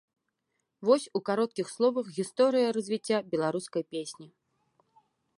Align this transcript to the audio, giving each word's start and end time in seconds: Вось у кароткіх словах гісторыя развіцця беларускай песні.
Вось 0.87 1.03
у 1.17 1.19
кароткіх 1.29 1.67
словах 1.73 2.05
гісторыя 2.17 2.69
развіцця 2.77 3.17
беларускай 3.35 3.83
песні. 3.97 4.27